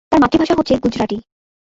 [0.09, 1.17] তাঁর মাতৃভাষা হচ্ছে গুজরাটি।